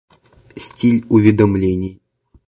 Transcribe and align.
Стиль 0.55 1.05
уведомлений 1.13 2.01